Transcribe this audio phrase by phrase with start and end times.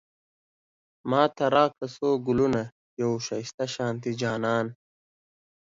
[1.09, 2.61] ماته راکړه څو ګلونه،
[3.01, 4.65] يو ښايسته شانتی جانان